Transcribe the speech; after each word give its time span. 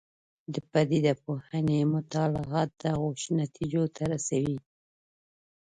د 0.53 0.55
پدیده 0.71 1.13
پوهنې 1.23 1.79
مطالعات 1.95 2.69
دغو 2.83 3.09
نتیجو 3.39 3.83
ته 3.95 4.01
رسوي. 4.11 4.57